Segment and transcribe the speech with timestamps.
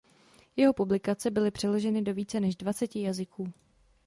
[0.55, 3.53] Jeho publikace byly přeloženy do více než dvaceti jazyků.